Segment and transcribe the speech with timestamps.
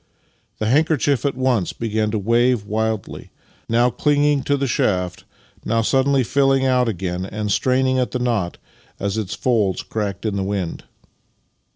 [0.57, 3.29] The handker chief at once began to wave wildly—
[3.69, 5.25] now clinging to the shaft,
[5.63, 8.57] now suddenly filling out again and straining at the knot
[8.99, 10.85] as its folds cracked in the wind.